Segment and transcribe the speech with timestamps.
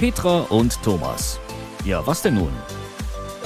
[0.00, 1.38] Petra und Thomas.
[1.84, 2.50] Ja, was denn nun?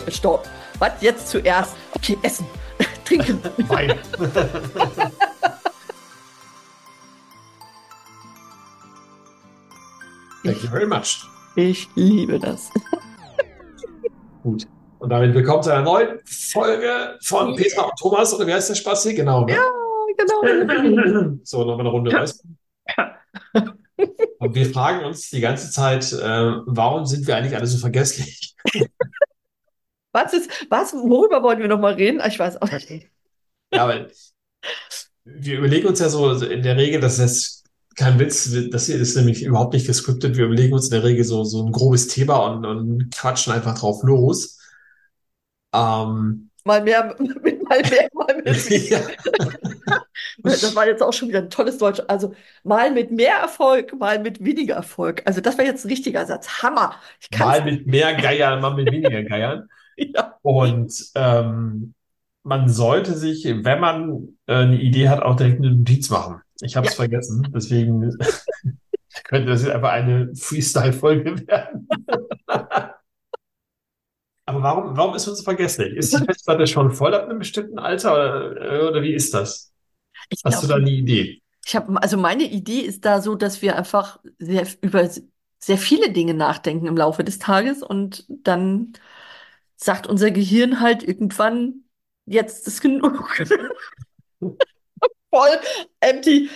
[0.06, 0.48] Stopp.
[0.78, 1.74] Was jetzt zuerst?
[1.96, 2.46] Okay, essen.
[3.04, 3.40] Trinken.
[3.66, 3.98] Wein.
[10.44, 11.24] Thank you very much.
[11.56, 12.70] Ich liebe das.
[14.44, 14.68] Gut.
[15.00, 18.32] Und damit willkommen zu einer neuen Folge von Petra und Thomas.
[18.32, 19.14] Oder wie heißt der Spaß hier?
[19.14, 19.44] Genau.
[19.44, 19.54] Ne?
[19.54, 19.64] Ja,
[20.16, 20.40] genau.
[21.42, 22.44] So, nochmal eine Runde weiß.
[24.38, 26.16] Und wir fragen uns die ganze Zeit, äh,
[26.66, 28.54] warum sind wir eigentlich alle so vergesslich?
[30.12, 32.20] Was ist, was, worüber wollten wir nochmal reden?
[32.20, 33.10] Ah, Ich weiß auch nicht.
[33.72, 34.12] Ja, weil
[35.24, 37.64] wir überlegen uns ja so in der Regel, das ist
[37.96, 40.36] kein Witz, das hier ist nämlich überhaupt nicht gescriptet.
[40.36, 43.78] Wir überlegen uns in der Regel so, so ein grobes Thema und, und quatschen einfach
[43.78, 44.58] drauf los.
[45.74, 47.14] Ähm, Mal mehr,
[47.82, 49.00] mal mehr, mal mit ja.
[50.42, 52.00] Das war jetzt auch schon wieder ein tolles Deutsch.
[52.08, 55.22] Also mal mit mehr Erfolg, mal mit weniger Erfolg.
[55.24, 56.62] Also das war jetzt ein richtiger Satz.
[56.62, 56.96] Hammer.
[57.38, 59.68] Mal mit mehr Geiern, mal mit weniger Geiern.
[59.96, 60.40] Ja.
[60.42, 61.94] Und ähm,
[62.42, 66.40] man sollte sich, wenn man äh, eine Idee hat, auch direkt eine Notiz machen.
[66.62, 66.96] Ich habe es Ja.
[66.96, 68.10] vergessen, deswegen
[69.22, 71.88] könnte das jetzt einfach eine Freestyle-Folge werden.
[74.54, 75.94] Aber warum, warum ist so vergesslich?
[75.96, 79.72] Ist die Festplatte schon voll ab einem bestimmten Alter oder, oder wie ist das?
[80.30, 81.40] Ich Hast du glaub, da eine Idee?
[81.66, 85.08] Ich habe, also meine Idee ist da so, dass wir einfach sehr über
[85.58, 88.92] sehr viele Dinge nachdenken im Laufe des Tages und dann
[89.76, 91.84] sagt unser Gehirn halt irgendwann,
[92.26, 93.34] jetzt ist genug.
[95.30, 95.58] Voll
[96.00, 96.48] empty.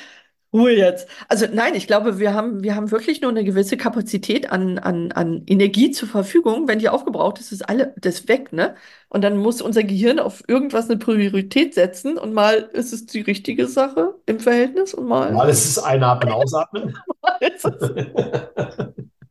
[0.53, 1.09] Ruhe jetzt.
[1.29, 5.13] Also nein, ich glaube, wir haben, wir haben wirklich nur eine gewisse Kapazität an, an,
[5.13, 6.67] an Energie zur Verfügung.
[6.67, 8.75] Wenn die aufgebraucht ist, ist alle, das weg, ne?
[9.11, 13.21] Und dann muss unser Gehirn auf irgendwas eine Priorität setzen und mal ist es die
[13.21, 16.95] richtige Sache im Verhältnis und mal Mal ist es einatmen, ausatmen.
[17.41, 17.91] ist es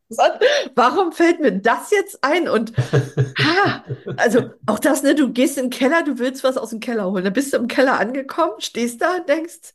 [0.76, 2.48] Warum fällt mir das jetzt ein?
[2.48, 2.74] Und
[3.38, 3.84] ha,
[4.18, 7.12] also auch das, ne, du gehst in den Keller, du willst was aus dem Keller
[7.12, 7.24] holen.
[7.24, 9.74] Dann bist du im Keller angekommen, stehst da und denkst,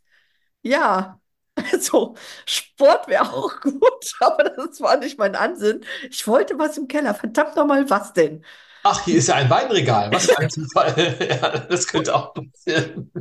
[0.62, 1.20] ja,
[1.72, 2.14] also
[2.46, 5.84] Sport wäre auch gut, aber das war nicht mein Ansinn.
[6.10, 7.14] Ich wollte was im Keller.
[7.14, 8.44] Verdammt nochmal, was denn?
[8.84, 10.10] Ach, hier ist ja ein Weinregal.
[10.12, 10.92] Was für ein Zufall.
[11.28, 13.12] Ja, das könnte auch passieren.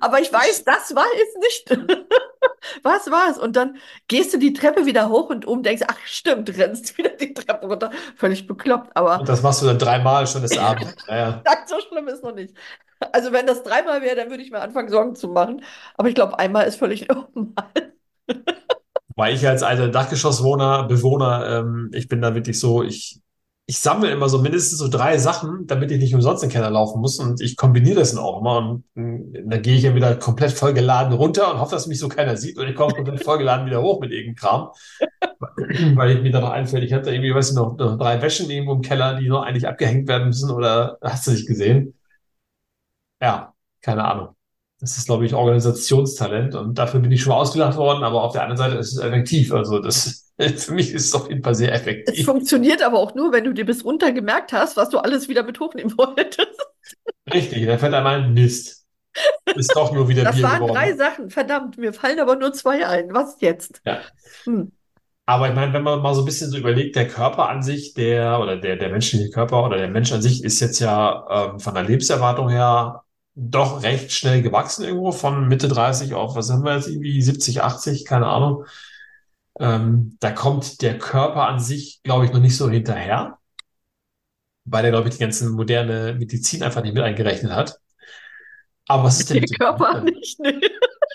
[0.00, 1.88] Aber ich weiß, das war es nicht.
[2.82, 3.38] Was war es?
[3.38, 7.10] Und dann gehst du die Treppe wieder hoch und um, denkst, ach stimmt, rennst wieder
[7.10, 7.90] die Treppe runter.
[8.16, 10.94] Völlig bekloppt, aber Und das machst du dann dreimal schon des Abends.
[11.06, 11.42] Naja.
[11.66, 12.54] So schlimm ist noch nicht.
[13.12, 15.62] Also wenn das dreimal wäre, dann würde ich mir anfangen, Sorgen zu machen.
[15.96, 17.70] Aber ich glaube, einmal ist völlig normal.
[19.16, 23.20] Weil ich als alter Dachgeschosswohner, Bewohner, ähm, ich bin da wirklich so, ich,
[23.66, 26.70] ich sammle immer so mindestens so drei Sachen, damit ich nicht umsonst in den Keller
[26.70, 27.18] laufen muss.
[27.18, 28.58] Und ich kombiniere das dann auch immer.
[28.58, 32.08] Und äh, dann gehe ich ja wieder komplett vollgeladen runter und hoffe, dass mich so
[32.08, 32.58] keiner sieht.
[32.58, 34.70] Und ich komme komplett vollgeladen wieder hoch mit irgendeinem Kram.
[35.96, 38.74] Weil mir dann noch einfällt, ich hatte irgendwie, weiß ich noch, noch drei Wäschen irgendwo
[38.74, 40.50] im Keller, die noch eigentlich abgehängt werden müssen.
[40.50, 41.95] Oder hast du nicht gesehen?
[43.20, 44.36] Ja, keine Ahnung.
[44.80, 48.42] Das ist, glaube ich, Organisationstalent und dafür bin ich schon ausgelacht worden, aber auf der
[48.42, 49.52] anderen Seite ist es effektiv.
[49.52, 52.24] Also das, für mich ist es auf jeden Fall sehr Es effektiv.
[52.24, 55.42] funktioniert aber auch nur, wenn du dir bis runter gemerkt hast, was du alles wieder
[55.42, 56.60] mit hochnehmen wolltest.
[57.32, 58.84] Richtig, da fällt einem ein, Mist.
[59.54, 60.74] Ist doch nur wieder Das Bier waren geworden.
[60.74, 61.30] drei Sachen.
[61.30, 63.14] Verdammt, mir fallen aber nur zwei ein.
[63.14, 63.82] Was jetzt?
[63.84, 64.00] Ja.
[64.44, 64.72] Hm.
[65.28, 67.94] Aber ich meine, wenn man mal so ein bisschen so überlegt, der Körper an sich,
[67.94, 71.58] der oder der, der menschliche Körper oder der Mensch an sich ist jetzt ja ähm,
[71.60, 73.02] von der Lebenserwartung her
[73.36, 77.62] doch recht schnell gewachsen irgendwo von Mitte 30 auf, was haben wir jetzt irgendwie 70,
[77.62, 78.64] 80, keine Ahnung.
[79.60, 83.38] Ähm, da kommt der Körper an sich, glaube ich, noch nicht so hinterher,
[84.64, 87.78] weil er, glaube ich, die ganze moderne Medizin einfach nicht mit eingerechnet hat.
[88.88, 90.38] Aber was ist denn Der mit dem Körper nicht.
[90.40, 90.60] Nee.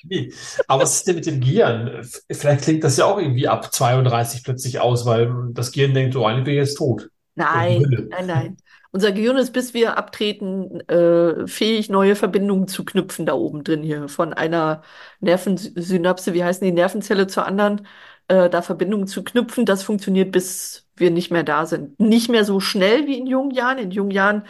[0.04, 0.34] Nee.
[0.68, 2.04] Aber was ist denn mit dem Gehirn?
[2.32, 6.26] Vielleicht klingt das ja auch irgendwie ab 32 plötzlich aus, weil das Gehirn denkt, oh,
[6.26, 7.10] eigentlich bin ich jetzt tot.
[7.36, 8.58] Nein, nein, nein.
[8.92, 13.84] Unser Gehirn ist, bis wir abtreten, äh, fähig, neue Verbindungen zu knüpfen da oben drin
[13.84, 14.10] hier.
[14.10, 14.82] Von einer
[15.22, 17.88] Nervensynapse, wie heißen die Nervenzelle zur anderen,
[18.28, 19.66] äh, da Verbindungen zu knüpfen.
[19.66, 21.98] Das funktioniert, bis wir nicht mehr da sind.
[22.00, 23.78] Nicht mehr so schnell wie in jungen Jahren.
[23.78, 24.46] In jungen Jahren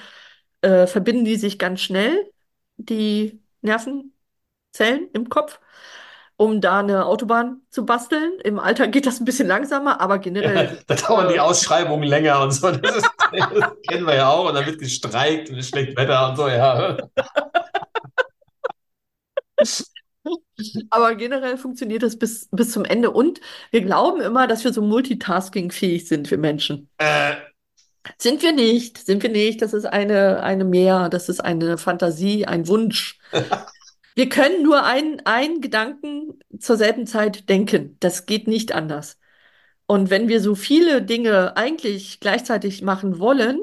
[0.61, 2.31] äh, verbinden die sich ganz schnell,
[2.77, 4.11] die Nervenzellen
[5.13, 5.59] im Kopf,
[6.41, 8.39] um da eine Autobahn zu basteln.
[8.43, 10.79] Im Alter geht das ein bisschen langsamer, aber generell.
[10.87, 12.71] Da dauern die Ausschreibungen länger und so.
[12.71, 14.49] Das, ist, das kennen wir ja auch.
[14.49, 16.97] Und dann wird gestreikt und es schlecht Wetter und so, ja.
[20.89, 23.11] Aber generell funktioniert das bis, bis zum Ende.
[23.11, 23.39] Und
[23.69, 26.89] wir glauben immer, dass wir so multitaskingfähig sind, wir Menschen.
[26.97, 27.35] Äh,
[28.17, 29.61] Sind wir nicht, sind wir nicht.
[29.61, 33.19] Das ist eine, eine Mehr, das ist eine Fantasie, ein Wunsch.
[34.15, 37.97] Wir können nur einen, einen Gedanken zur selben Zeit denken.
[37.99, 39.17] Das geht nicht anders.
[39.87, 43.59] Und wenn wir so viele Dinge eigentlich gleichzeitig machen wollen,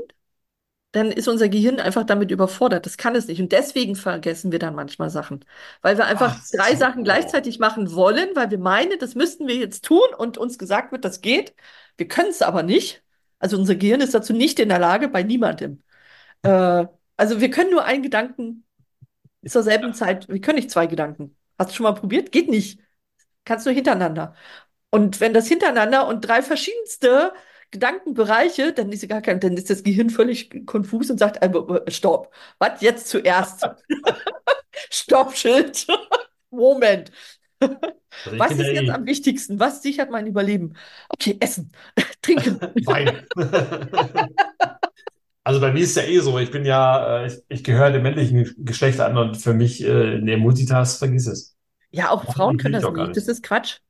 [0.92, 2.86] dann ist unser Gehirn einfach damit überfordert.
[2.86, 3.40] Das kann es nicht.
[3.40, 5.44] Und deswegen vergessen wir dann manchmal Sachen.
[5.82, 6.78] Weil wir einfach Ach drei so.
[6.78, 10.92] Sachen gleichzeitig machen wollen, weil wir meinen, das müssten wir jetzt tun und uns gesagt
[10.92, 11.54] wird, das geht.
[11.98, 13.02] Wir können es aber nicht.
[13.38, 15.82] Also unser Gehirn ist dazu nicht in der Lage, bei niemandem.
[16.42, 16.86] Äh,
[17.16, 18.64] also wir können nur einen Gedanken
[19.46, 21.37] zur selben Zeit, wir können nicht zwei Gedanken.
[21.58, 22.32] Hast du schon mal probiert?
[22.32, 22.81] Geht nicht.
[23.44, 24.35] Kannst nur hintereinander.
[24.90, 27.32] Und wenn das hintereinander und drei verschiedenste
[27.70, 31.90] Gedankenbereiche, dann ist, gar kein, dann ist das Gehirn völlig konfus und sagt, einfach, äh,
[31.90, 32.32] stopp.
[32.58, 33.67] Was jetzt zuerst?
[34.90, 35.87] Stoppschild.
[36.50, 37.12] Moment.
[37.61, 39.61] Also Was ist jetzt am wichtigsten?
[39.61, 40.75] Was sichert mein Überleben?
[41.08, 41.73] Okay, Essen,
[42.23, 42.61] Trinken.
[42.87, 43.26] Wein.
[45.48, 48.02] Also bei mir ist ja eh so, ich bin ja, äh, ich, ich gehöre dem
[48.02, 51.56] männlichen Geschlecht an und für mich, äh, nee, Multitask, vergiss es.
[51.90, 53.16] Ja, auch Frauen können ich das gar nicht.
[53.16, 53.28] Das nicht.
[53.28, 53.80] ist Quatsch.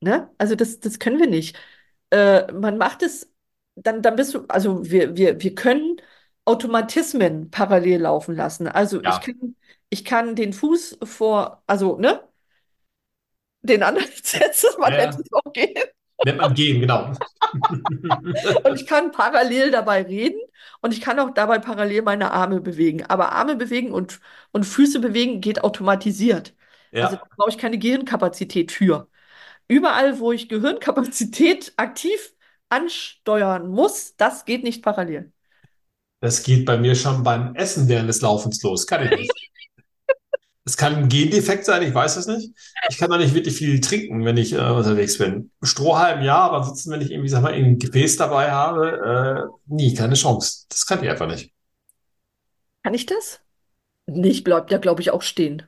[0.00, 0.30] Ne?
[0.38, 1.56] Also das, das können wir nicht.
[2.10, 3.32] Äh, man macht es,
[3.74, 6.00] dann, dann bist du, also wir, wir, wir können
[6.44, 8.68] Automatismen parallel laufen lassen.
[8.68, 9.56] Also ich Ja, kann,
[9.90, 12.22] ich kann den Fuß vor, also, ne,
[13.62, 15.20] den anderen setzen, man ja, ja.
[15.20, 15.74] es auch gehen.
[16.24, 17.12] Nennt man gehen, genau.
[18.64, 20.40] Und ich kann parallel dabei reden
[20.80, 23.04] und ich kann auch dabei parallel meine Arme bewegen.
[23.04, 24.20] Aber Arme bewegen und,
[24.52, 26.54] und Füße bewegen geht automatisiert.
[27.00, 29.08] Also da Ja, brauche ich keine Gehirnkapazität für.
[29.68, 32.34] Überall, wo ich Gehirnkapazität aktiv
[32.70, 35.32] ansteuern muss, das geht nicht parallel.
[36.20, 38.86] das geht bei mir schon beim Essen während des Laufens los.
[38.86, 39.50] Kann ich nicht.
[40.68, 42.52] Es kann ein Gendefekt sein, ich weiß es nicht.
[42.90, 45.50] Ich kann auch nicht wirklich viel trinken, wenn ich äh, unterwegs bin.
[45.62, 49.94] Strohhalm ja, aber ansonsten, wenn ich irgendwie, sag mal, ein Gefäß dabei habe, äh, nie,
[49.94, 50.66] keine Chance.
[50.68, 51.54] Das kann ich einfach nicht.
[52.82, 53.40] Kann ich das?
[54.04, 55.62] Nee, ich bleib ja, glaube ich, auch stehen.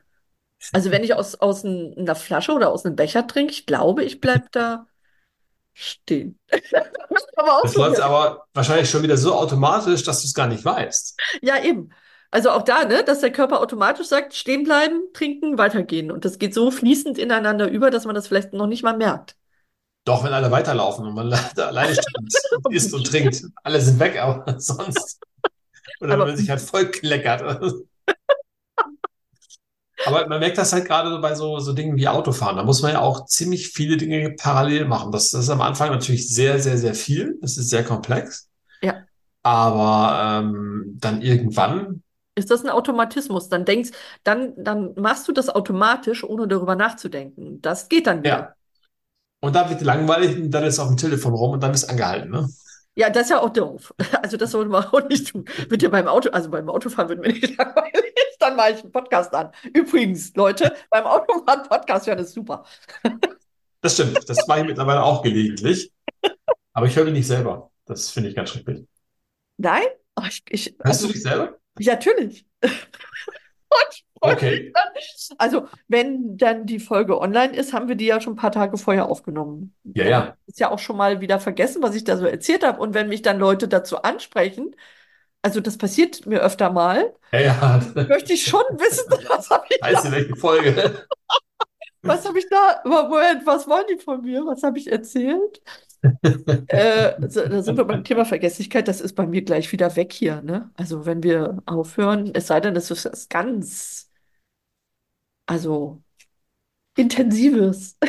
[0.71, 4.21] Also wenn ich aus, aus einer Flasche oder aus einem Becher trinke, ich glaube, ich
[4.21, 4.85] bleib da
[5.73, 6.37] stehen.
[7.37, 11.19] Aber Das läuft aber wahrscheinlich schon wieder so automatisch, dass du es gar nicht weißt.
[11.41, 11.89] Ja, eben.
[12.31, 16.11] Also auch da, ne, dass der Körper automatisch sagt, stehen bleiben, trinken, weitergehen.
[16.11, 19.35] Und das geht so fließend ineinander über, dass man das vielleicht noch nicht mal merkt.
[20.05, 22.33] Doch, wenn alle weiterlaufen und man alleine steht und
[22.73, 25.19] isst und trinkt, alle sind weg, aber sonst.
[26.01, 27.61] Oder wenn Aber man sich halt voll kleckert.
[30.03, 32.57] Aber man merkt das halt gerade so bei so, so Dingen wie Autofahren.
[32.57, 35.11] Da muss man ja auch ziemlich viele Dinge parallel machen.
[35.11, 37.37] Das, das ist am Anfang natürlich sehr, sehr, sehr viel.
[37.41, 38.49] Das ist sehr komplex.
[38.81, 39.07] ja,
[39.43, 42.03] Aber ähm, dann irgendwann,
[42.41, 43.49] ist das ein Automatismus?
[43.49, 43.91] Dann denkst,
[44.23, 47.61] dann, dann machst du das automatisch, ohne darüber nachzudenken.
[47.61, 48.37] Das geht dann wieder.
[48.37, 48.55] ja.
[49.43, 52.29] Und dann wird langweilig und dann ist auf dem Telefon rum und dann ist angehalten,
[52.29, 52.47] ne?
[52.95, 53.93] Ja, das ist ja auch doof.
[54.21, 55.45] Also das sollte man auch nicht tun.
[55.69, 58.91] Wird ja beim Auto, also beim Autofahren wird mir nicht langweilig, dann mache ich einen
[58.91, 59.51] Podcast an.
[59.73, 62.65] Übrigens, Leute, beim Autofahren Podcast hören ist super.
[63.81, 64.29] Das stimmt.
[64.29, 65.91] Das mache ich mittlerweile auch gelegentlich.
[66.73, 67.71] Aber ich höre mich nicht selber.
[67.85, 68.85] Das finde ich ganz schrecklich.
[69.57, 69.87] Nein?
[70.15, 71.60] Ach, ich, ich, Hörst du also, dich selber?
[71.79, 72.45] Ja, natürlich.
[74.23, 74.71] Okay.
[74.73, 74.93] dann.
[75.39, 78.77] Also, wenn dann die Folge online ist, haben wir die ja schon ein paar Tage
[78.77, 79.73] vorher aufgenommen.
[79.83, 80.37] Ja, ja.
[80.45, 82.79] ist ja auch schon mal wieder vergessen, was ich da so erzählt habe.
[82.79, 84.75] Und wenn mich dann Leute dazu ansprechen,
[85.41, 87.81] also das passiert mir öfter mal, Ja, ja.
[87.95, 91.07] möchte ich schon wissen, was habe ich Weißt du, welche Folge?
[92.01, 94.45] was habe ich da, Moment, was wollen die von mir?
[94.45, 95.61] Was habe ich erzählt?
[96.67, 100.11] Äh, so, da sind wir beim Thema Vergesslichkeit, das ist bei mir gleich wieder weg
[100.11, 100.71] hier, ne?
[100.75, 104.09] Also wenn wir aufhören, es sei denn, es ist was ganz,
[105.45, 106.01] also
[106.97, 107.97] intensives.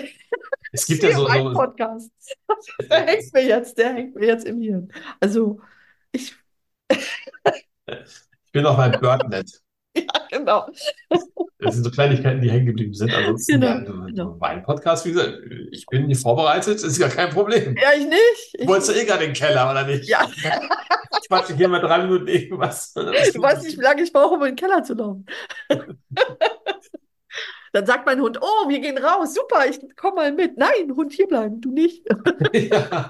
[0.74, 2.10] Es gibt ja so, mein so Podcast.
[2.90, 4.90] Der hängt mir jetzt, der hängt mir jetzt im Hirn.
[5.20, 5.60] Also,
[6.12, 6.34] ich,
[6.88, 9.61] ich bin noch beim BirdNet.
[9.96, 10.66] ja, genau.
[11.58, 13.12] Das sind so Kleinigkeiten, die hängen geblieben sind.
[13.14, 14.36] Ansonsten, Genau, genau.
[14.40, 15.38] mein Podcast, wie gesagt,
[15.70, 17.76] ich bin nicht vorbereitet, ist gar kein Problem.
[17.76, 18.54] Ja, ich nicht.
[18.54, 20.08] Du Ich, wolltest ja eh gerade in den Keller, oder nicht?
[20.08, 20.26] ja,
[21.20, 22.92] Ich quatsche hier mal drei Minuten irgendwas.
[22.94, 25.26] du weißt nicht, wie lange ich brauche, um in den Keller zu laufen.
[27.74, 30.58] Dann sagt mein Hund, oh, wir gehen raus, super, ich komm mal mit.
[30.58, 32.04] Nein, Hund, hier bleiben, du nicht.
[32.52, 33.08] Ja.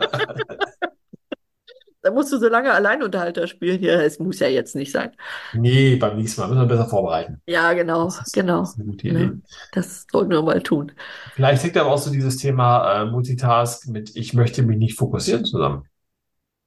[2.02, 3.82] Da musst du so lange Alleinunterhalter spielen.
[3.82, 5.12] Ja, es muss ja jetzt nicht sein.
[5.52, 7.42] Nee, beim nächsten Mal müssen wir besser vorbereiten.
[7.46, 8.62] Ja, genau, Das ist, genau.
[8.62, 9.26] das ist eine gute Idee.
[9.26, 9.42] Ne?
[9.72, 10.92] Das sollten wir mal tun.
[11.34, 15.44] Vielleicht hängt aber auch so dieses Thema äh, Multitask mit ich möchte mich nicht fokussieren
[15.44, 15.84] zusammen.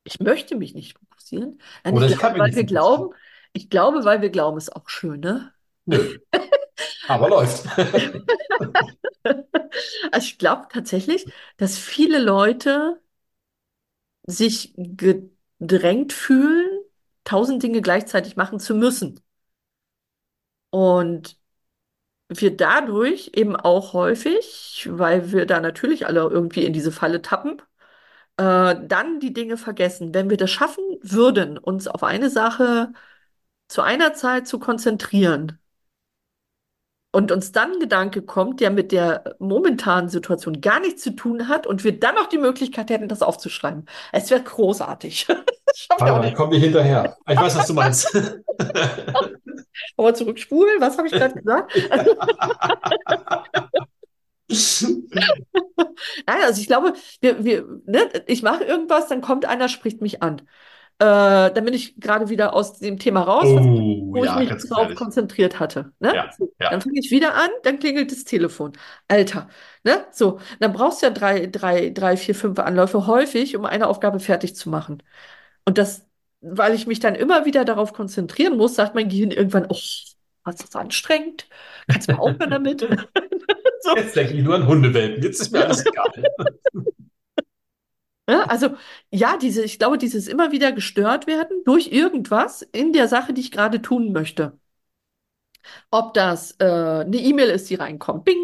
[0.04, 1.60] Ich möchte mich nicht fokussieren.
[1.88, 3.13] Oder ich ich kann glaube, mich weil nicht glauben,
[3.54, 5.51] ich glaube, weil wir glauben, ist auch schön, ne?
[5.86, 6.18] Nö,
[7.08, 7.65] aber läuft.
[10.12, 11.27] Also ich glaube tatsächlich,
[11.58, 13.00] dass viele Leute
[14.27, 16.70] sich gedrängt fühlen,
[17.24, 19.20] tausend Dinge gleichzeitig machen zu müssen.
[20.70, 21.38] Und
[22.29, 27.62] wir dadurch eben auch häufig, weil wir da natürlich alle irgendwie in diese Falle tappen,
[28.38, 30.13] äh, dann die Dinge vergessen.
[30.13, 32.94] Wenn wir das schaffen würden, uns auf eine Sache
[33.70, 35.60] zu einer Zeit zu konzentrieren
[37.16, 41.48] und uns dann ein Gedanke kommt, der mit der momentanen Situation gar nichts zu tun
[41.48, 43.86] hat und wir dann noch die Möglichkeit hätten, das aufzuschreiben.
[44.12, 45.26] Es wäre großartig.
[46.00, 47.16] Mal, ich komme nicht hinterher.
[47.26, 48.14] Ich weiß, was du meinst.
[49.98, 51.74] Aber zurückspulen, was habe ich gerade gesagt?
[56.28, 60.22] Nein, also ich glaube, wir, wir, ne, ich mache irgendwas, dann kommt einer, spricht mich
[60.22, 60.42] an.
[61.00, 61.06] Äh,
[61.52, 64.64] dann bin ich gerade wieder aus dem Thema raus, Oh, wo ich ja, mich ganz
[64.70, 65.00] darauf gefährlich.
[65.00, 65.92] konzentriert hatte.
[66.00, 66.14] Ne?
[66.16, 66.70] Ja, So, ja.
[66.70, 68.74] dann fange ich wieder an, dann klingelt das Telefon.
[69.08, 69.50] Alter,
[69.84, 70.06] ne?
[70.12, 74.20] So, dann brauchst du ja drei, drei, drei, vier, fünf Anläufe häufig, um eine Aufgabe
[74.20, 75.04] fertig zu machen.
[75.66, 76.08] Und das,
[76.42, 79.75] weil ich mich dann immer wieder darauf konzentrieren muss, sagt mein Gehirn irgendwann, oh,
[80.44, 81.48] was ist das anstrengend?
[81.90, 82.88] Kannst du mal aufhören damit?
[83.82, 83.96] So.
[83.96, 85.24] Jetzt denke ich nur an Hundewelpen.
[85.24, 86.10] Jetzt ist mir alles egal.
[88.27, 88.75] Ja, also
[89.12, 93.41] ja, diese, ich glaube, dieses immer wieder gestört werden durch irgendwas in der Sache, die
[93.41, 94.60] ich gerade tun möchte.
[95.91, 98.38] Ob das äh, eine E-Mail ist, die reinkommt, bing,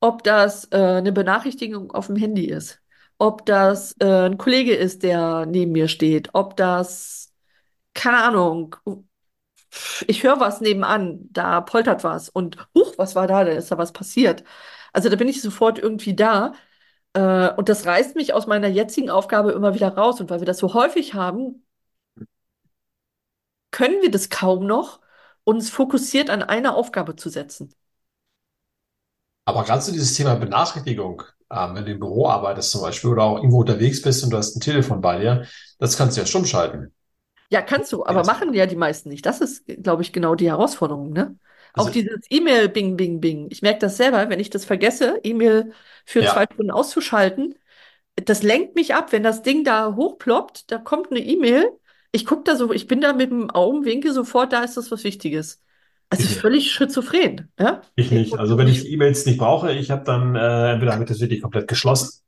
[0.00, 2.80] ob das äh, eine Benachrichtigung auf dem Handy ist,
[3.18, 7.32] ob das äh, ein Kollege ist, der neben mir steht, ob das,
[7.94, 8.76] keine Ahnung,
[10.06, 13.44] ich höre was nebenan, da poltert was und huch, was war da?
[13.44, 14.44] Da ist da was passiert.
[14.92, 16.52] Also da bin ich sofort irgendwie da.
[17.14, 20.20] Äh, und das reißt mich aus meiner jetzigen Aufgabe immer wieder raus.
[20.20, 21.64] Und weil wir das so häufig haben,
[23.72, 25.00] können wir das kaum noch,
[25.44, 27.74] uns fokussiert an eine Aufgabe zu setzen.
[29.44, 33.24] Aber gerade so dieses Thema Benachrichtigung, ähm, wenn du im Büro arbeitest zum Beispiel oder
[33.24, 35.46] auch irgendwo unterwegs bist und du hast ein Telefon bei dir,
[35.78, 36.92] das kannst du ja stumm schalten.
[37.50, 39.26] Ja, kannst du, aber machen ja die meisten nicht.
[39.26, 41.38] Das ist, glaube ich, genau die Herausforderung, ne?
[41.74, 43.48] Auch Also- dieses E-Mail, Bing, Bing, Bing.
[43.50, 45.72] Ich merke das selber, wenn ich das vergesse, E-Mail
[46.04, 46.32] für Ja.
[46.32, 47.54] zwei Stunden auszuschalten,
[48.16, 51.70] das lenkt mich ab, wenn das Ding da hochploppt, da kommt eine E-Mail.
[52.12, 55.02] Ich gucke da so, ich bin da mit dem Augenwinkel sofort, da ist das was
[55.04, 55.62] Wichtiges.
[56.10, 57.80] Also Ich- völlig schizophren, ja?
[57.96, 58.38] Ich nicht.
[58.38, 61.40] Also wenn ich E-Mails nicht brauche, ich habe dann äh, entweder habe ich das wirklich
[61.40, 62.20] komplett geschlossen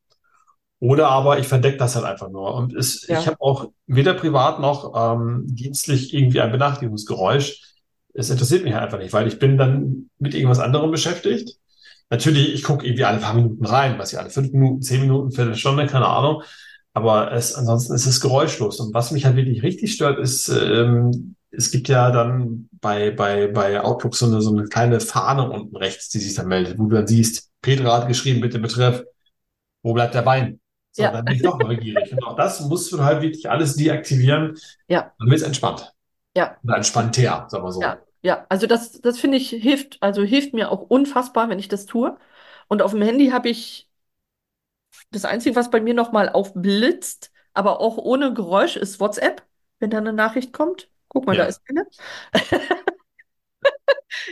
[0.81, 2.55] oder aber ich verdecke das halt einfach nur.
[2.55, 3.21] Und es, Ja.
[3.21, 7.61] ich habe auch weder privat noch ähm, dienstlich irgendwie ein Benachrichtigungsgeräusch.
[8.15, 11.59] Es interessiert mich halt einfach nicht, weil ich bin dann mit irgendwas anderem beschäftigt.
[12.11, 15.33] Natürlich, ich gucke irgendwie alle paar Minuten rein, was ich alle fünf Minuten, zehn Minuten,
[15.33, 16.43] Viertelstunde, keine Ahnung.
[16.93, 18.79] Aber es, ansonsten ist es geräuschlos.
[18.79, 23.49] Und was mich halt wirklich richtig stört, ist, ähm, es gibt ja dann bei, bei,
[23.49, 26.85] bei Outlook so eine, so eine kleine Fahne unten rechts, die sich dann meldet, wo
[26.87, 29.05] du dann siehst, Petra hat geschrieben, bitte betreff,
[29.83, 30.61] wo bleibt der Wein?
[30.93, 31.11] So, Ja.
[31.13, 32.13] dann bin ich doch neugierig.
[32.13, 34.57] Und auch das musst du halt wirklich alles deaktivieren,
[34.89, 35.13] Ja.
[35.19, 35.94] dann wird es entspannt.
[36.37, 36.59] Ja.
[36.65, 37.81] Oder entspannter, sagen wir so.
[37.83, 41.69] Ja, ja, also das, das finde ich hilft, also hilft mir auch unfassbar, wenn ich
[41.69, 42.17] das tue.
[42.69, 43.91] Und auf dem Handy habe ich
[45.11, 49.43] das Einzige, was bei mir nochmal aufblitzt, aber auch ohne Geräusch, ist WhatsApp,
[49.79, 50.91] wenn da eine Nachricht kommt.
[51.09, 51.45] Guck mal, Ja.
[51.45, 51.87] da ist eine.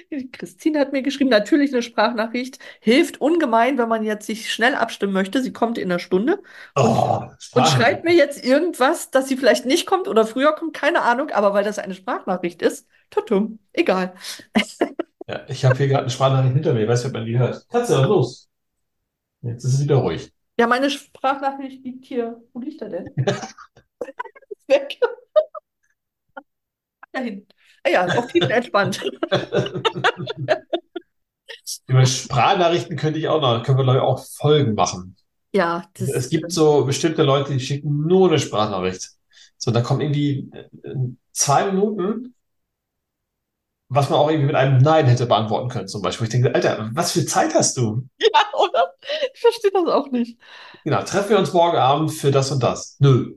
[0.33, 2.59] Christine hat mir geschrieben, natürlich eine Sprachnachricht.
[2.81, 5.43] Hilft ungemein, wenn man jetzt sich schnell abstimmen möchte.
[5.43, 6.43] Sie kommt in einer Stunde
[6.77, 7.23] Oh,
[7.53, 11.31] und schreibt mir jetzt irgendwas, dass sie vielleicht nicht kommt oder früher kommt, keine Ahnung,
[11.31, 14.15] aber weil das eine Sprachnachricht ist, tutum, egal.
[15.29, 17.69] Ja, ich habe hier gerade eine Sprachnachricht hinter mir, weißt du, ob man die hört.
[17.69, 18.51] Katze, los?
[19.43, 20.33] Jetzt ist es wieder ruhig.
[20.59, 22.43] Ja, meine Sprachnachricht liegt hier.
[22.53, 23.07] Wo liegt er denn?
[24.51, 24.99] Ist weg.
[27.13, 27.47] Dahin.
[27.85, 29.03] Ah ja, auf tiefenentspannt.
[31.87, 35.17] Über Sprachnachrichten könnte ich auch noch, können wir glaube ich auch Folgen machen.
[35.53, 39.11] Ja, das, Es gibt so bestimmte Leute, die schicken nur eine Sprachnachricht.
[39.59, 40.51] So, da kommen irgendwie
[40.83, 40.95] äh,
[41.33, 42.35] zwei Minuten,
[43.89, 46.27] was man auch irgendwie mit einem Nein hätte beantworten können, zum Beispiel.
[46.27, 48.09] Ich denke, Alter, was für Zeit hast du?
[48.19, 48.95] ja, oder?
[49.35, 50.39] Ich verstehe das auch nicht.
[50.85, 52.97] Genau, treffen wir uns morgen Abend für das und das.
[52.99, 53.35] Nö.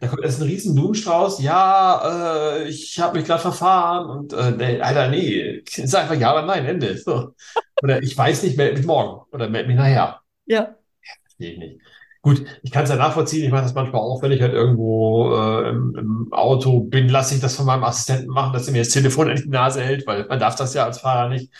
[0.00, 1.40] Da kommt erst ein riesen Blumenstrauß.
[1.42, 6.32] Ja, äh, ich habe mich gerade verfahren und äh, nee, Alter, nee, sag einfach ja
[6.32, 6.96] oder nein, Ende.
[6.98, 7.34] So.
[7.82, 10.20] Oder ich weiß nicht, melde mich morgen oder melde mich nachher.
[10.46, 10.76] Ja,
[11.24, 11.80] Verstehe ich nicht.
[12.22, 13.44] Gut, ich kann es ja nachvollziehen.
[13.44, 17.34] Ich mache das manchmal auch, wenn ich halt irgendwo äh, im, im Auto bin, lasse
[17.34, 20.06] ich das von meinem Assistenten machen, dass er mir das Telefon in die Nase hält,
[20.06, 21.52] weil man darf das ja als Fahrer nicht.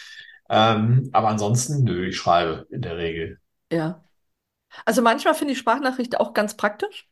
[0.48, 3.38] Ähm, aber ansonsten, nö, ich schreibe in der Regel.
[3.70, 4.04] ja.
[4.86, 7.08] Also manchmal finde ich Sprachnachrichten auch ganz praktisch.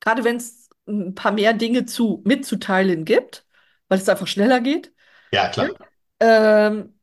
[0.00, 3.46] Gerade wenn es ein paar mehr Dinge zu mitzuteilen gibt,
[3.88, 4.92] weil es einfach schneller geht.
[5.32, 5.76] Ja, klar.
[6.20, 6.98] Ähm,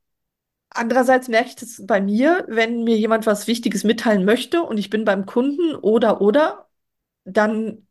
[0.71, 4.89] andererseits merke ich das bei mir, wenn mir jemand was Wichtiges mitteilen möchte und ich
[4.89, 6.69] bin beim Kunden oder oder,
[7.25, 7.87] dann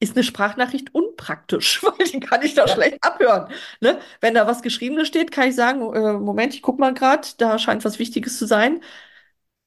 [0.00, 2.74] ist eine Sprachnachricht unpraktisch, weil die kann ich da Ja.
[2.74, 3.52] schlecht abhören.
[3.80, 4.00] Ne?
[4.20, 7.58] Wenn da was Geschriebenes steht, kann ich sagen, äh, Moment, ich guck mal gerade, da
[7.58, 8.82] scheint was Wichtiges zu sein.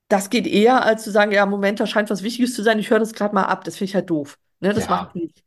[0.09, 2.89] das geht eher, als zu sagen, ja, Moment, da scheint was Wichtiges zu sein, ich
[2.89, 3.63] höre das gerade mal ab.
[3.65, 4.39] Das finde ich halt doof.
[4.59, 5.43] Ne, das Ja, ich nicht.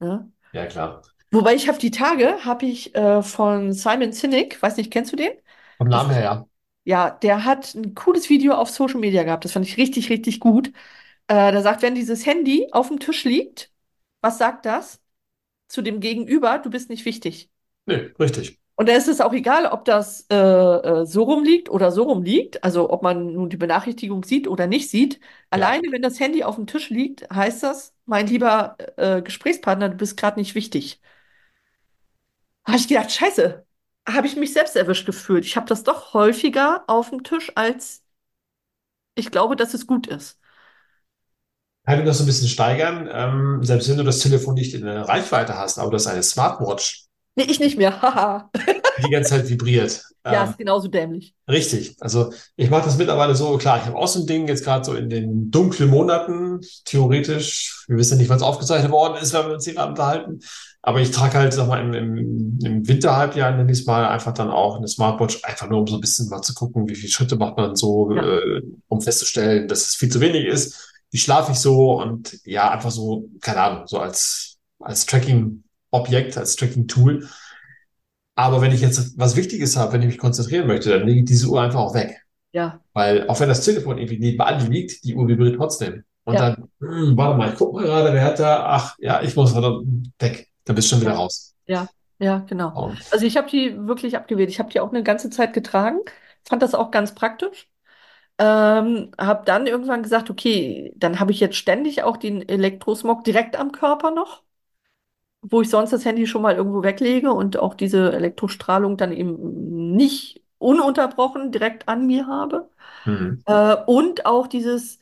[0.00, 0.32] Ne?
[0.52, 1.02] ja, klar.
[1.30, 5.16] Wobei ich habe die Tage, habe ich äh, von Simon Sinek, weiß nicht, kennst du
[5.16, 5.32] den?
[5.78, 6.46] Vom Namen her, ja.
[6.84, 9.44] ja, der hat ein cooles Video auf Social Media gehabt.
[9.44, 10.68] Das fand ich richtig, richtig gut.
[11.28, 13.72] Äh, der sagt, wenn dieses Handy auf dem Tisch liegt,
[14.20, 15.00] was sagt das?
[15.68, 17.50] Zu dem Gegenüber, du bist nicht wichtig.
[17.86, 18.58] Nee, richtig.
[18.76, 22.02] Und da ist es auch egal, ob das äh, äh, so rum liegt oder so
[22.04, 25.20] rum liegt, also ob man nun die Benachrichtigung sieht oder nicht sieht.
[25.52, 25.68] Ja.
[25.68, 29.96] Alleine, wenn das Handy auf dem Tisch liegt, heißt das, mein lieber äh, Gesprächspartner, du
[29.96, 31.00] bist gerade nicht wichtig.
[32.66, 33.66] Habe ich gedacht, scheiße,
[34.08, 35.44] habe ich mich selbst erwischt gefühlt.
[35.44, 38.02] Ich habe das doch häufiger auf dem Tisch, als
[39.14, 40.38] ich glaube, dass es gut ist.
[41.86, 45.02] Kann ich so ein bisschen steigern, ähm, selbst wenn du das Telefon nicht in der
[45.02, 47.03] Reichweite hast, aber du hast eine Smartwatch,
[47.36, 47.90] Nee, ich nicht mehr.
[48.02, 48.50] Haha.
[49.04, 50.04] die ganze Zeit vibriert.
[50.26, 51.34] Ja, Ähm, ist genauso dämlich.
[51.48, 51.96] richtig.
[52.00, 54.84] Also ich mache das mittlerweile so, klar, ich habe auch so ein Ding, jetzt gerade
[54.84, 59.32] so in den dunklen Monaten, theoretisch, wir wissen ja nicht, wann es aufgezeichnet worden ist,
[59.34, 60.40] wenn wir uns hier gerade unterhalten,
[60.80, 64.50] aber ich trage halt, sag mal, im, im, im Winterhalbjahr nenne ich mal, einfach dann
[64.50, 67.36] auch eine Smartwatch, einfach nur um so ein bisschen mal zu gucken, wie viele Schritte
[67.36, 70.90] macht man so, Ja, äh, um festzustellen, dass es viel zu wenig ist.
[71.10, 75.06] Wie schlafe ich so und ja, einfach so, keine Ahnung, so als, als
[76.02, 77.28] Tracking-Objekt, als Tracking-Tool.
[78.36, 81.26] Aber wenn ich jetzt was Wichtiges habe, wenn ich mich konzentrieren möchte, dann lege ich
[81.26, 82.24] diese Uhr einfach auch weg.
[82.52, 86.04] ja, Weil auch wenn das Telefon irgendwie nebenan liegt, die Uhr vibriert trotzdem.
[86.24, 89.22] Und ja, dann, hm, warte mal, ich guck mal gerade, wer hat da, ach ja,
[89.22, 90.50] ich muss weg.
[90.64, 91.54] Dann bist du schon wieder ja, raus.
[91.66, 92.72] ja, ja, genau.
[92.72, 94.50] Und, Also ich habe die wirklich abgewählt.
[94.50, 96.00] Ich habe die auch eine ganze Zeit getragen,
[96.44, 97.68] fand das auch ganz praktisch.
[98.38, 103.56] Ähm, habe dann irgendwann gesagt, okay, dann habe ich jetzt ständig auch den Elektrosmog direkt
[103.56, 104.42] am Körper noch,
[105.50, 109.94] wo ich sonst das Handy schon mal irgendwo weglege und auch diese Elektrostrahlung dann eben
[109.96, 112.70] nicht ununterbrochen direkt an mir habe.
[113.04, 115.00] hm, Äh, und auch dieses,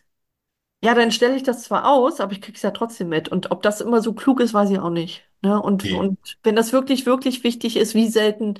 [0.85, 3.29] ja, dann stelle ich das zwar aus, aber ich kriege es ja trotzdem mit.
[3.29, 5.25] Und ob das immer so klug ist, weiß ich auch nicht.
[5.43, 5.61] Ne?
[5.61, 5.91] Und, nee.
[5.93, 8.55] und wenn das wirklich, wirklich wichtig ist, wie selten,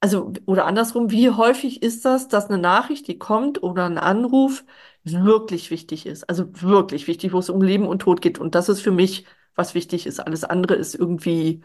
[0.00, 4.64] also, oder andersrum, wie häufig ist das, dass eine Nachricht, die kommt oder ein Anruf
[5.04, 6.28] wirklich wichtig ist?
[6.28, 8.38] Also wirklich wichtig, wo es um Leben und Tod geht.
[8.38, 10.20] Und das ist für mich, was wichtig ist.
[10.20, 11.62] Alles andere ist irgendwie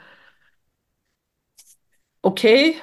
[2.21, 2.75] okay,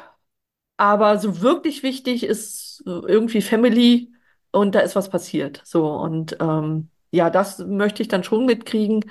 [0.76, 4.12] aber so wirklich wichtig ist irgendwie Family
[4.52, 5.62] und da ist was passiert.
[5.64, 9.04] So, und ähm, ja, das möchte ich dann schon mitkriegen.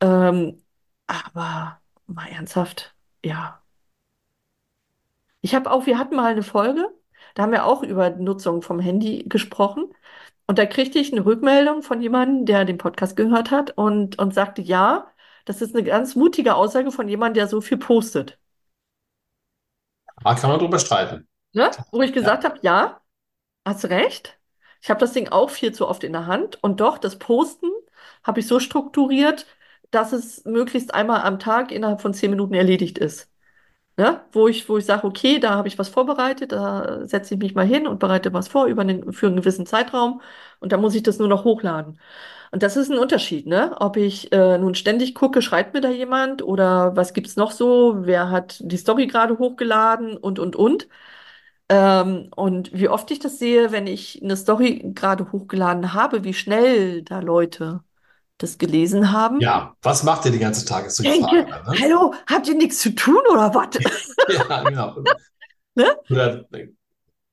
[0.00, 0.62] Ähm,
[1.08, 3.62] aber mal ernsthaft, ja.
[5.40, 6.88] Ich habe auch, wir hatten mal eine Folge,
[7.34, 9.92] da haben wir auch über Nutzung vom Handy gesprochen.
[10.46, 14.34] Und da kriegte ich eine Rückmeldung von jemandem, der den Podcast gehört hat und, und
[14.34, 15.08] sagte, ja,
[15.44, 18.38] das ist eine ganz mutige Aussage von jemandem, der so viel postet.
[20.24, 21.28] Da kann man drüber streiten.
[21.52, 21.70] Ne?
[21.92, 23.00] Wo ich Ja, gesagt habe, ja,
[23.66, 24.38] hast recht.
[24.82, 27.68] Ich habe das Ding auch viel zu oft in der Hand und doch, das Posten
[28.24, 29.46] habe ich so strukturiert,
[29.90, 33.30] dass es möglichst einmal am Tag innerhalb von zehn Minuten erledigt ist.
[33.98, 34.24] Ne?
[34.32, 37.54] Wo ich, wo ich sage, okay, da habe ich was vorbereitet, da setze ich mich
[37.54, 40.22] mal hin und bereite was vor über einen, für einen gewissen Zeitraum
[40.60, 42.00] und dann muss ich das nur noch hochladen.
[42.54, 43.76] Und das ist ein Unterschied, ne?
[43.80, 48.06] Ob ich äh, nun ständig gucke, schreibt mir da jemand oder was gibt's noch so?
[48.06, 50.88] Wer hat die Story gerade hochgeladen und und und.
[51.68, 56.34] Ähm, und wie oft ich das sehe, wenn ich eine Story gerade hochgeladen habe, wie
[56.34, 57.82] schnell da Leute
[58.38, 59.46] das gelesen haben.
[59.46, 61.78] ja, was macht ihr den ganzen Tag, ist so die Denke, Frage ne?
[61.80, 63.68] hallo, habt ihr nichts zu tun oder was?
[64.26, 64.96] Ja, genau.
[65.76, 65.86] Ne?
[66.10, 66.44] Oder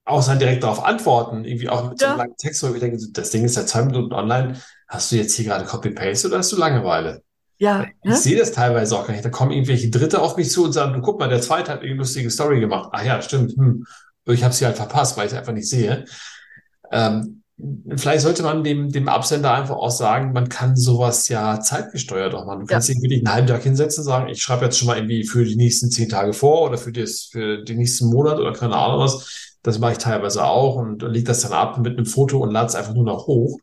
[0.06, 2.80] auch dann direkt darauf antworten, irgendwie auch mit so einem Ja, langen Text, wo ich
[2.80, 4.60] denke, das Ding ist ja zwei Minuten online.
[4.92, 7.24] Hast du jetzt hier gerade Copy-Paste oder hast du Langeweile?
[7.58, 8.18] ja, Ich ne?
[8.18, 9.26] sehe das teilweise auch gar nicht.
[9.26, 11.82] Da kommen irgendwelche Dritte auf mich zu und sagen, du guck mal, der Zweite hat
[11.82, 12.90] eine lustige Story gemacht.
[12.92, 13.54] Ah ja, stimmt.
[13.58, 13.86] Hm.
[14.26, 16.06] Ich habe sie halt verpasst, weil ich es einfach nicht sehe.
[16.92, 17.44] Ähm,
[17.96, 22.46] vielleicht sollte man dem, dem Absender einfach auch sagen, man kann sowas ja zeitgesteuert auch
[22.46, 22.62] machen.
[22.62, 24.88] Du Ja, kannst dich wirklich einen halben Tag hinsetzen und sagen, ich schreibe jetzt schon
[24.88, 28.40] mal irgendwie für die nächsten zehn Tage vor oder für das, für den nächsten Monat
[28.40, 29.56] oder keine Ahnung was.
[29.64, 32.68] Das mache ich teilweise auch und leg das dann ab mit einem Foto und lade
[32.68, 33.60] es einfach nur noch hoch.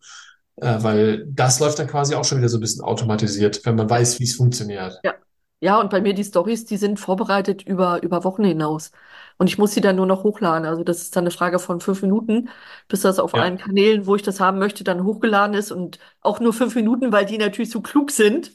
[0.61, 3.89] Äh, weil das läuft dann quasi auch schon wieder so ein bisschen automatisiert, wenn man
[3.91, 5.03] weiß, wie es funktioniert.
[5.03, 5.15] ja.
[5.61, 8.93] Ja, und bei mir die Stories, die sind vorbereitet über, über Wochen hinaus.
[9.39, 10.65] Und ich muss sie dann nur noch hochladen.
[10.69, 12.49] Also das ist dann eine Frage von fünf Minuten,
[12.87, 15.73] bis das auf Ja, allen Kanälen, wo ich das haben möchte, dann hochgeladen ist.
[15.73, 18.53] Und auch nur fünf Minuten, weil die natürlich so klug sind,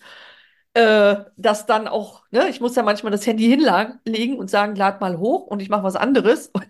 [0.73, 5.01] äh, dass dann auch, ne, ich muss ja manchmal das Handy hinlegen und sagen, lad
[5.01, 6.49] mal hoch und ich mache was anderes.
[6.53, 6.65] Und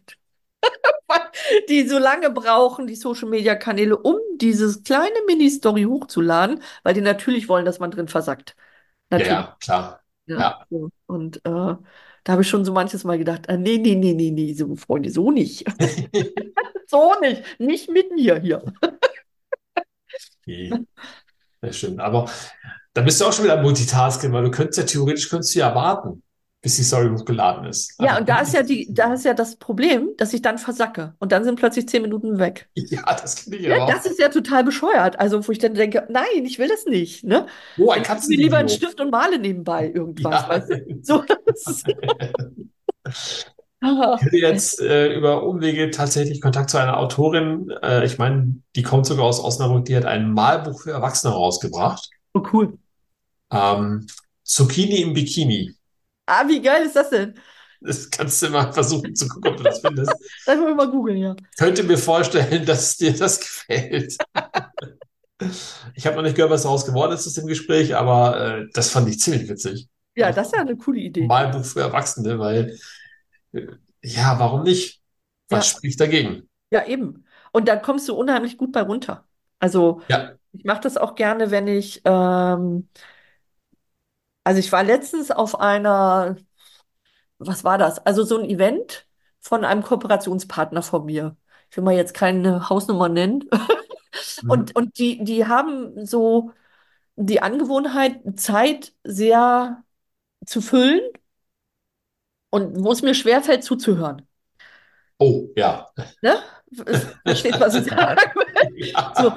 [1.70, 7.02] die so lange brauchen, die Social Media Kanäle, um dieses kleine Mini-Story hochzuladen, weil die
[7.02, 8.56] natürlich wollen, dass man drin versackt.
[9.16, 9.48] ja, Natürlich.
[9.48, 10.04] ja, klar.
[10.28, 10.68] Ja, Ja.
[10.70, 10.90] so.
[11.08, 11.78] Und äh, da
[12.28, 15.10] habe ich schon so manches Mal gedacht, äh, nee, nee, nee, nee, nee, so Freunde,
[15.12, 15.66] so nicht.
[16.88, 17.44] So nicht.
[17.60, 18.64] Nicht mit mir hier.
[20.42, 20.86] Okay.
[21.62, 22.02] Das stimmt.
[22.02, 22.30] Aber
[22.94, 25.76] da bist du auch schon wieder Multitasking, weil du könntest ja theoretisch könntest du ja
[25.76, 26.23] warten,
[26.64, 27.94] bis die Story hochgeladen ist.
[28.00, 30.58] Ja, Aber und da ist ja die, da ist ja das Problem, dass ich dann
[30.58, 31.14] versacke.
[31.20, 32.70] Und dann sind plötzlich zehn Minuten weg.
[32.74, 33.90] ja, das kenne ich Ja, aber auch.
[33.92, 35.20] das ist ja total bescheuert.
[35.20, 37.24] Also, wo ich dann denke, nein, ich will das nicht.
[37.26, 37.46] Ne?
[37.78, 38.70] Oh, ein nehme ich lieber einen.
[38.70, 40.50] Stift und male nebenbei irgendwas, Ja.
[40.50, 41.00] weißt du?
[41.04, 41.24] So,
[43.86, 47.70] Ah, Ich hatte jetzt äh, über Umwege tatsächlich Kontakt zu einer Autorin.
[47.82, 52.10] Äh, ich meine, die kommt sogar aus Osnabrück, die hat ein Malbuch für Erwachsene rausgebracht.
[52.34, 52.78] oh, cool.
[53.52, 54.08] Ähm,
[54.44, 55.76] Zucchini im Bikini.
[56.26, 57.36] Ah, wie geil ist das denn?
[57.82, 60.12] Das kannst du mal versuchen zu gucken, ob du das findest.
[60.46, 61.36] Das wollen wir mal googeln, ja.
[61.58, 64.18] Könnte mir vorstellen, dass dir das gefällt.
[65.96, 68.90] Ich habe noch nicht gehört, was daraus geworden ist aus dem Gespräch, aber äh, das
[68.90, 69.88] fand ich ziemlich witzig.
[70.16, 71.26] Ja, das ist ja eine coole Idee.
[71.28, 72.78] Malbuch für Erwachsene, weil
[73.54, 73.68] äh,
[74.04, 75.02] ja, warum nicht?
[75.50, 75.72] Was Ja.
[75.72, 76.50] spricht dagegen?
[76.72, 77.26] Ja, eben.
[77.52, 79.28] Und dann kommst du unheimlich gut bei runter.
[79.60, 82.90] Also, Ja, ich mache das auch gerne, wenn ich, ähm,
[84.44, 86.38] also ich war letztens auf einer,
[87.38, 88.00] was war das?
[88.06, 89.08] Also so ein Event
[89.40, 91.36] von einem Kooperationspartner von mir.
[91.70, 93.50] Ich will mal jetzt keine Hausnummer nennen.
[94.44, 94.50] Mhm.
[94.52, 96.52] Und, und die, die haben so
[97.16, 99.84] die Angewohnheit, Zeit sehr
[100.46, 101.02] zu füllen
[102.50, 104.28] und wo es mir schwerfällt, zuzuhören.
[105.20, 105.90] Oh, ja.
[106.22, 106.36] Ne?
[107.26, 108.94] Versteht, was ich sagen will?
[109.16, 109.34] So.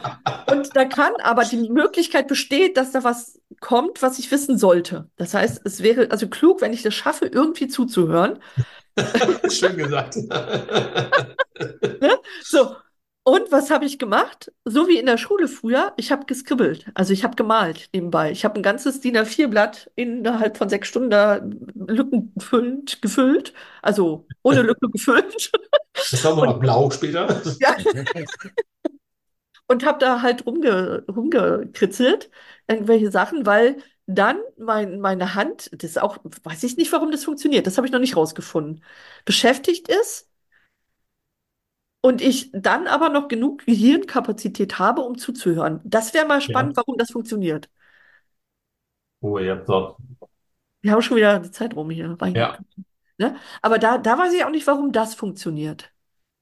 [0.53, 5.09] Und da kann aber die Möglichkeit besteht, dass da was kommt, was ich wissen sollte.
[5.17, 8.39] Das heißt, es wäre also klug, wenn ich das schaffe, irgendwie zuzuhören.
[9.51, 10.17] Schön gesagt.
[12.43, 12.77] So.
[13.29, 14.53] Und was habe ich gemacht?
[14.65, 16.87] So wie in der Schule früher, ich habe geskribbelt.
[16.95, 18.31] Also ich habe gemalt nebenbei.
[18.31, 21.41] Ich habe ein ganzes DIN A4-Blatt innerhalb von sechs Stunden da
[21.75, 23.53] Lücken gefüllt, gefüllt.
[23.83, 25.51] Also ohne Lücke gefüllt.
[25.93, 27.43] Das war noch blau später.
[27.61, 27.75] Ja.
[29.69, 32.31] Und habe da halt rumge, rumgekritzelt,
[32.69, 37.25] irgendwelche Sachen, weil dann mein, meine Hand, das ist auch, weiß ich nicht, warum das
[37.25, 38.85] funktioniert, das habe ich noch nicht rausgefunden,
[39.25, 40.29] beschäftigt ist
[42.07, 45.81] und ich dann aber noch genug Gehirnkapazität habe, um zuzuhören.
[45.85, 47.69] Das wäre mal spannend, warum das funktioniert.
[49.21, 49.99] Oh, ihr habt doch.
[50.83, 52.17] Wir haben schon wieder die Zeit rum hier.
[52.35, 52.59] Ja.
[53.19, 53.37] Ne?
[53.63, 55.93] Aber da, da weiß ich auch nicht, warum das funktioniert.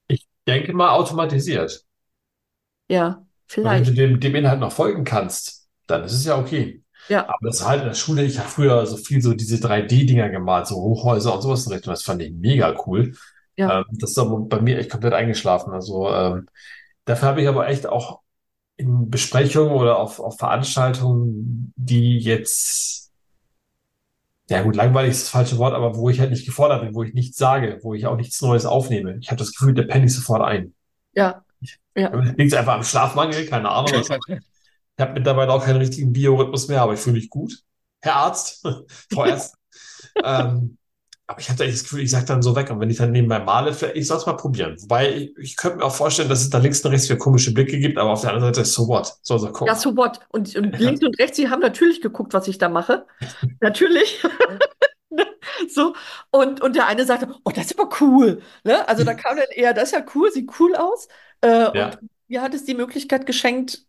[0.09, 1.85] Ich denke mal automatisiert.
[2.88, 3.27] Ja,
[3.62, 3.94] Weil wenn du vielleicht.
[3.94, 6.83] dem, dem Inhalt noch folgen kannst, dann ist es ja okay.
[7.09, 9.59] Ja, Aber das war halt in der Schule, ich habe früher so viel so diese
[9.59, 11.92] 3D-Dinger gemalt, so Hochhäuser und sowas in Richtung.
[11.92, 13.14] Das fand ich mega cool.
[13.56, 15.72] Ja, Ähm, das ist aber bei mir echt komplett eingeschlafen.
[15.72, 16.48] Also ähm,
[17.04, 18.20] dafür habe ich aber echt auch
[18.76, 23.12] in Besprechungen oder auf, auf Veranstaltungen, die jetzt,
[24.50, 27.02] ja gut, langweilig ist das falsche Wort, aber wo ich halt nicht gefordert bin, wo
[27.02, 29.16] ich nichts sage, wo ich auch nichts Neues aufnehme.
[29.20, 30.74] Ich habe das Gefühl, der pennt ich sofort ein.
[31.14, 31.44] ja,
[31.94, 32.14] ja.
[32.14, 33.92] Liegt es einfach am Schlafmangel, keine Ahnung.
[33.92, 34.08] was.
[34.96, 37.64] Ich habe mittlerweile auch keinen richtigen Biorhythmus mehr, aber ich fühle mich gut.
[38.00, 38.64] Herr Arzt,
[39.12, 39.58] Frau Ärztin.
[40.24, 40.78] ähm,
[41.26, 42.70] aber ich habe da echt das Gefühl, ich sage dann so weg.
[42.70, 44.76] Und wenn ich dann nebenbei male, vielleicht- ich soll es mal probieren.
[44.82, 47.54] Wobei, ich, ich könnte mir auch vorstellen, dass es da links und rechts wieder komische
[47.54, 49.14] Blicke gibt, aber auf der anderen Seite, so what?
[49.22, 49.68] Soll so gucken.
[49.68, 50.20] Ja, so what?
[50.30, 53.06] Und, und links und rechts, sie haben natürlich geguckt, was ich da mache.
[53.60, 54.22] Natürlich.
[55.68, 55.94] So.
[56.30, 58.42] Und, und der eine sagte, oh, das ist aber cool.
[58.64, 58.87] Ne?
[58.88, 61.08] Also da kam dann eher, das ist ja cool, sieht cool aus.
[61.42, 61.87] Äh, Ja.
[61.87, 63.84] und mir hat es die Möglichkeit geschenkt,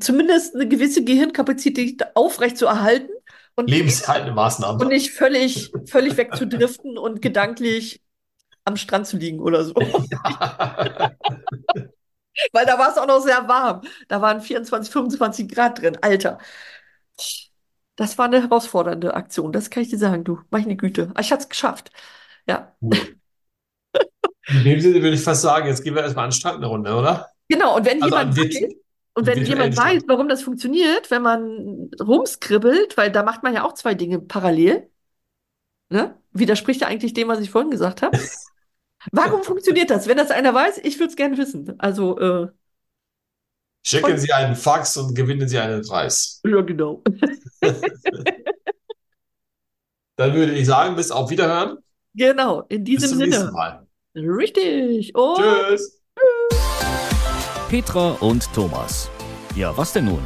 [0.00, 3.10] zumindest eine gewisse Gehirnkapazität aufrecht zu erhalten
[3.54, 4.80] und, Lebenserhaltende Maßnahmen.
[4.80, 8.00] und nicht völlig, völlig wegzudriften und gedanklich
[8.64, 9.74] am Strand zu liegen oder so.
[12.52, 13.82] Weil da war es auch noch sehr warm.
[14.08, 15.98] Da waren 24, 25 Grad drin.
[16.00, 16.38] Alter.
[17.96, 20.40] Das war eine herausfordernde Aktion, das kann ich dir sagen, du.
[20.50, 21.12] Meine Güte.
[21.20, 21.90] Ich hatte es geschafft.
[22.46, 22.74] Ja.
[22.80, 22.96] Cool.
[24.48, 26.66] In dem Sinne würde ich fast sagen, jetzt gehen wir erstmal an den Strand eine
[26.66, 27.28] Runde, oder?
[27.48, 28.74] Genau, und wenn Also jemand an
[29.14, 30.08] und wenn jemand weiß, Strand.
[30.08, 34.90] warum das funktioniert, wenn man rumskribbelt, weil da macht man ja auch zwei Dinge parallel,
[35.90, 36.18] ne?
[36.32, 38.16] Widerspricht ja eigentlich dem, was ich vorhin gesagt habe.
[39.12, 40.08] Warum funktioniert das?
[40.08, 41.74] Wenn das einer weiß, ich würde es gerne wissen.
[41.80, 42.48] Also, äh,
[43.84, 46.44] Schicken Sie einen Fax und gewinnen Sie einen Preis.
[46.44, 47.02] ja, genau.
[50.16, 51.78] Dann würde ich sagen, bis auf Wiederhören.
[52.14, 53.28] Genau, in Bis diesem zum Sinne.
[53.30, 53.86] nächsten Mal.
[54.14, 55.14] Richtig.
[55.14, 56.01] Und Tschüss.
[57.72, 59.10] Petra und Thomas.
[59.56, 60.20] Ja, was denn nun?